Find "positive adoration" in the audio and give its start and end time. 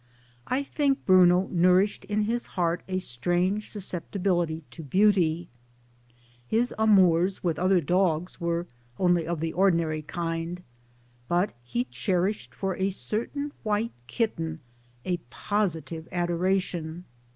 15.29-17.05